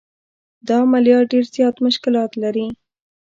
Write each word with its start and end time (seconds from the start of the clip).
دا 0.67 0.75
عملیات 0.85 1.25
ډېر 1.31 1.45
زیات 1.55 1.75
مشکلات 1.85 2.31
لري. 2.43 2.67